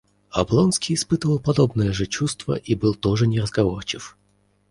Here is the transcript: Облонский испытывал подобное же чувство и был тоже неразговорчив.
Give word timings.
Облонский 0.31 0.95
испытывал 0.95 1.37
подобное 1.37 1.93
же 1.93 2.07
чувство 2.07 2.55
и 2.55 2.73
был 2.73 2.95
тоже 2.95 3.27
неразговорчив. 3.27 4.17